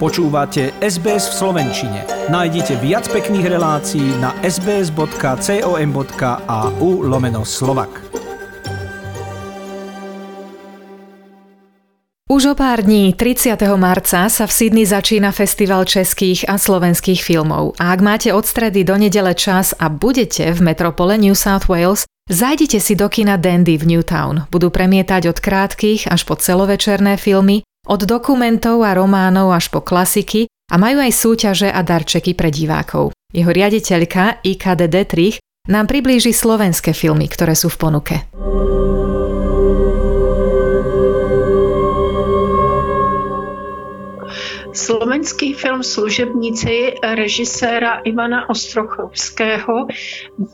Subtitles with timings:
[0.00, 2.08] Počúvate SBS v Slovenčine.
[2.32, 5.04] Nájdite viac pekných relácií na sbs.com.au
[7.04, 8.00] lomeno slovak.
[12.32, 13.60] Už o pár dní, 30.
[13.76, 17.76] marca, sa v Sydney začína festival českých a slovenských filmov.
[17.76, 22.08] A ak máte od stredy do nedele čas a budete v metropole New South Wales,
[22.24, 24.48] zajdite si do kina Dandy v Newtown.
[24.48, 30.46] Budú premietať od krátkých až po celovečerné filmy, od dokumentov a románov až po klasiky
[30.70, 33.10] a majú aj súťaže a darčeky pre divákov.
[33.34, 38.16] Jeho riaditeľka IKD Detrich nám priblíži slovenské filmy, ktoré sú v ponuke.
[45.20, 49.84] Slovenský film Služebníci režiséra Ivana Ostrochovského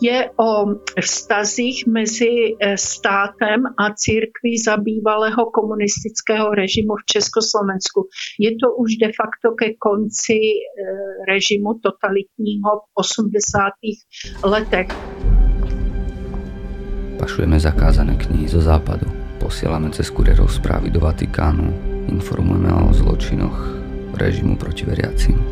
[0.03, 0.51] je o
[0.99, 8.11] vztazích mezi eh, státem a církví za bývalého komunistického režimu v Československu.
[8.43, 10.59] Je to už de facto ke konci eh,
[11.31, 13.71] režimu totalitního v 80.
[14.43, 14.91] letech.
[17.19, 19.07] Pašujeme zakázané knihy zo západu.
[19.39, 21.71] Posielame cez kurierov správy do Vatikánu.
[22.11, 25.45] Informujeme o zločinoch režimu proti veriacím.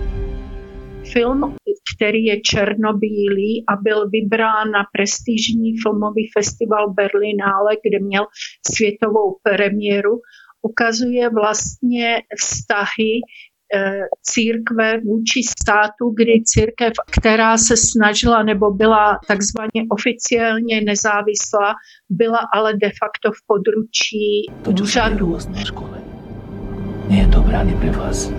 [1.12, 1.56] Film,
[1.96, 8.26] který je černobílý a byl vybrán na prestižní filmový festival Berlinále, kde měl
[8.74, 10.20] světovou premiéru,
[10.62, 13.12] ukazuje vlastně vztahy
[13.74, 21.74] eh, církve vůči státu, kdy církev, která se snažila nebo byla takzvaně oficiálně nezávislá,
[22.10, 24.46] byla ale de facto v područí
[24.82, 25.38] úřadu.
[27.08, 28.32] Nie je dobré ani pre vás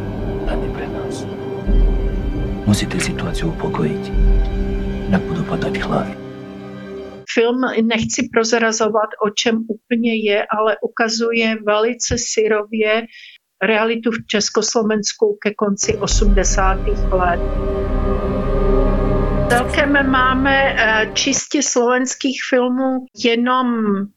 [0.50, 1.26] ani pre nás.
[2.66, 4.04] Musíte situaci upokojiť.
[5.10, 6.14] Inak budú padať hlavy.
[7.30, 13.06] Film nechci prozrazovat, o čem úplně je, ale ukazuje velice syrově
[13.64, 17.12] realitu v Československu ke konci 80.
[17.12, 17.85] let.
[19.50, 23.68] Celkem máme eh, čistě slovenských filmů jenom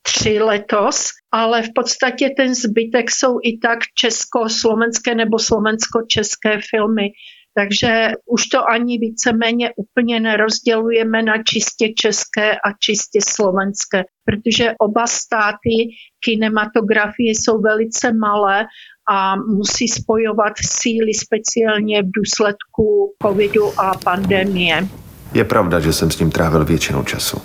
[0.03, 7.09] tři letos, ale v podstatě ten zbytek jsou i tak československé nebo slovensko-české filmy.
[7.55, 15.07] Takže už to ani víceméně úplně nerozdělujeme na čistě české a čistě slovenské, protože oba
[15.07, 15.91] státy
[16.25, 18.67] kinematografie jsou velice malé
[19.11, 24.89] a musí spojovat síly speciálně v důsledku covidu a pandemie.
[25.33, 27.43] Je pravda, že jsem s ním trávil většinu času.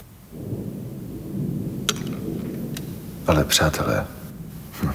[3.28, 4.08] Ale přátelé...
[4.84, 4.92] Hm.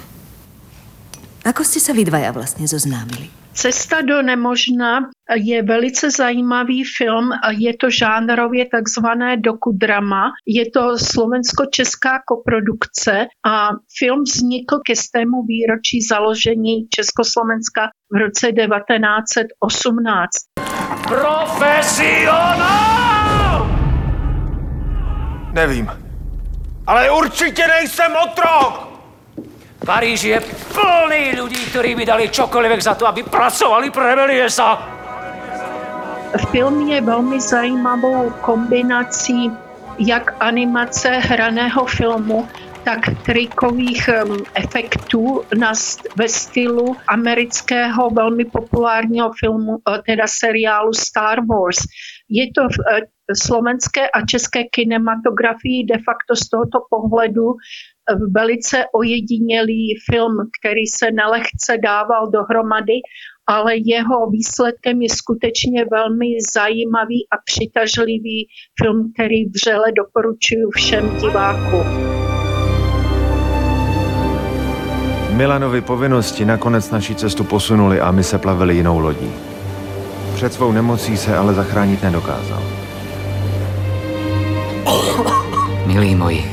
[1.45, 3.39] Ako ste sa vy dvaja vlastne zoznámili?
[3.53, 7.29] Cesta do nemožna je velice zajímavý film.
[7.57, 10.31] Je to žánrově takzvané dokudrama.
[10.45, 13.69] Je to slovensko-česká koprodukce a
[13.99, 20.29] film vznikl ke stému výročí založení Československa v roce 1918.
[21.09, 22.69] Profesionál!
[25.51, 25.91] Nevím.
[26.87, 28.89] Ale určitě nejsem otrok!
[29.85, 30.39] Paríž je
[30.69, 34.77] plný ľudí, ktorí by dali čokoľvek za to, aby pracovali pre Meliesa.
[36.51, 39.51] Film je velmi zajímavou kombinací
[39.99, 42.47] jak animace hraného filmu,
[42.83, 44.09] tak trikových
[44.55, 45.73] efektů na,
[46.17, 51.77] ve stylu amerického velmi populárního filmu, eh, teda seriálu Star Wars.
[52.29, 53.01] Je to v eh,
[53.45, 61.11] slovenské a české kinematografii de facto z tohoto pohledu eh, velice ojedinělý film, který se
[61.11, 62.99] nelehce dával dohromady,
[63.47, 68.47] ale jeho výsledkem je skutečně velmi zajímavý a přitažlivý
[68.83, 72.28] film, který vřele doporučuji všem divákům.
[75.39, 79.31] Milanovi povinnosti nakonec naší cestu posunuli a my se plavili jinou lodí.
[80.35, 82.59] Před svou nemocí se ale zachránit nedokázal.
[85.85, 86.43] Milí moji,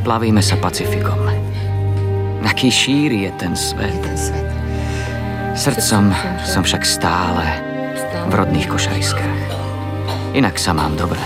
[0.00, 1.28] plavíme sa Pacifikom.
[2.40, 4.00] Aký šíri je ten svet.
[5.52, 7.44] Srdcom som však stále
[8.26, 9.40] v rodných košariskách.
[10.32, 11.20] Inak sa mám dobré.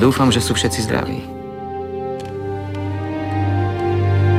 [0.00, 1.41] Dúfam, že sú všetci zdraví.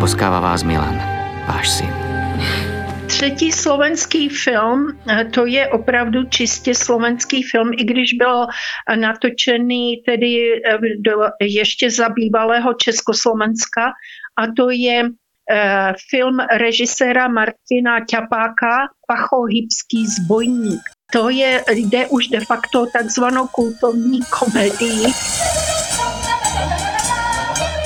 [0.04, 1.00] Poskáva vás Milan,
[1.48, 1.88] váš syn.
[3.08, 8.46] Třetí slovenský film, eh, to je opravdu čistě slovenský film, i když byl
[8.96, 11.12] natočený tedy eh, do
[11.42, 13.96] ještě za bývalého Československa
[14.36, 20.82] a to je eh, film režiséra Martina Ťapáka Pachohybský zbojník.
[21.14, 25.06] To je, jde už de facto takzvanou kultovní komedii.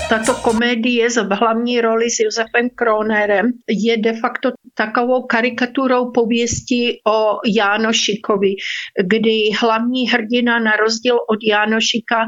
[0.10, 7.40] Tato komédie v hlavní roli s Josefem Kronerem je de facto takovou karikaturou pověsti o
[7.46, 8.56] Jánošikovi,
[9.04, 12.26] kdy hlavní hrdina na rozdíl od Jánošika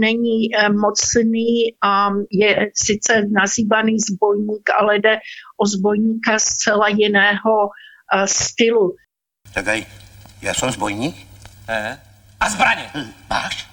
[0.00, 5.18] není eh, mocný a je sice nazývaný zbojník, ale jde
[5.62, 7.70] o zbojníka zcela jiného
[8.14, 8.96] eh, stylu.
[9.54, 9.86] Tak aj,
[10.42, 11.14] ja som zbojník?
[11.66, 11.98] Eh?
[12.40, 12.90] A zbraně?
[12.94, 13.66] Hm, máš?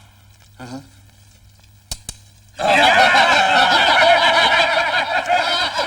[0.59, 0.83] Uh-huh.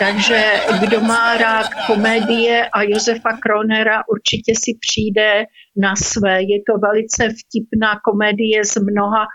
[0.00, 5.44] Takže kdo má rád komédie a Josefa Kronera, určitě si přijde
[5.76, 6.42] na své.
[6.42, 9.26] Je to velice vtipná komédie s mnoha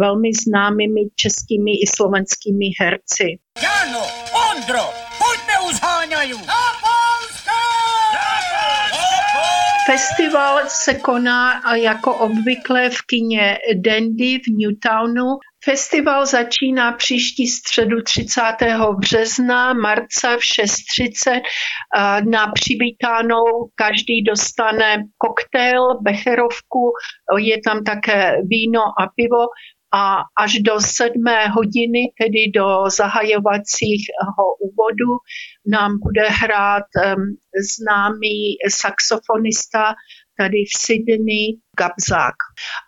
[0.00, 3.38] velmi známými českými i slovenskými herci.
[3.62, 4.04] Jano,
[4.50, 4.84] Ondro,
[5.18, 5.80] pojďme už
[9.90, 15.26] Festival se koná jako obvykle v kině Dandy v Newtownu.
[15.64, 18.42] Festival začíná příští středu 30.
[18.98, 21.40] března, marca v 6.30.
[22.30, 23.44] Na přivítanou
[23.74, 26.92] každý dostane koktejl, becherovku,
[27.38, 29.46] je tam také víno a pivo
[29.94, 35.10] a až do sedmé hodiny, tedy do zahajovacího úvodu,
[35.66, 36.84] nám bude hrát
[37.76, 39.94] známý saxofonista
[40.38, 41.46] tady v Sydney
[41.78, 42.34] Gabzák.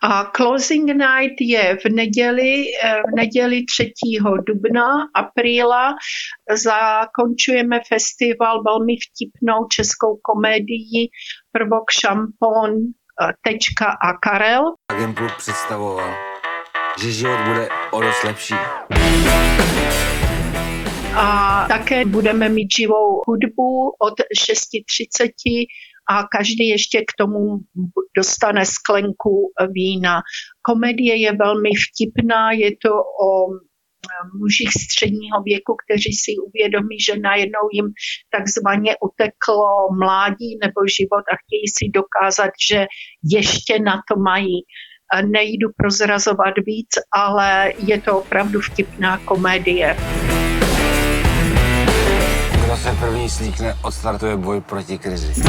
[0.03, 2.65] A Closing Night je v neděli,
[3.13, 3.93] v neděli 3.
[4.47, 5.95] dubna, apríla.
[6.57, 11.11] Zakončujeme festival velmi vtipnou českou komédií
[11.53, 12.71] Prvok šampon,
[13.43, 14.63] tečka a Karel.
[14.89, 16.32] Agentů představoval
[17.01, 18.55] že život bude o dost lepší.
[21.17, 25.67] A také budeme mít živou hudbu od 6.30
[26.11, 27.59] a každý ještě k tomu
[28.17, 30.21] dostane sklenku vína.
[30.63, 33.29] Komedie je velmi vtipná, je to o
[34.39, 37.89] mužích středního věku, kteří si uvědomí, že najednou jim
[38.31, 42.87] takzvaně uteklo mládí nebo život a chtějí si dokázat, že
[43.25, 44.57] ještě na to mají
[45.21, 49.97] nejdu prozrazovat víc, ale je to opravdu vtipná komédie.
[52.65, 55.43] Kdo se první slíkne, odstartuje boj proti krizi.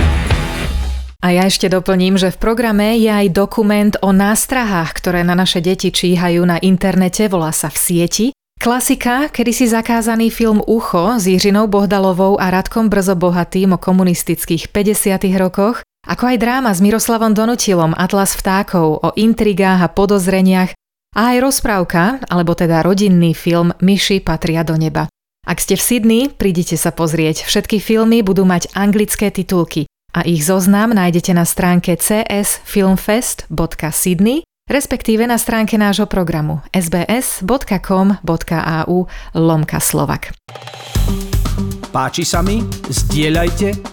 [1.24, 5.64] A ja ešte doplním, že v programe je aj dokument o nástrahách, ktoré na naše
[5.64, 8.28] deti číhajú na internete, volá sa v sieti.
[8.60, 15.24] Klasika, kedysi zakázaný film Ucho s Jiřinou Bohdalovou a Radkom Brzo Bohatým o komunistických 50.
[15.40, 20.76] rokoch ako aj dráma s Miroslavom Donutilom Atlas vtákov o intrigách a podozreniach
[21.14, 25.08] a aj rozprávka, alebo teda rodinný film Myši patria do neba.
[25.44, 27.44] Ak ste v Sydney, prídite sa pozrieť.
[27.44, 29.84] Všetky filmy budú mať anglické titulky
[30.16, 38.18] a ich zoznam nájdete na stránke csfilmfest.sydney, respektíve na stránke nášho programu sbs.com.au
[39.36, 40.32] lomka slovak.
[41.92, 42.64] Páči sa mi?
[42.90, 43.93] Zdieľajte,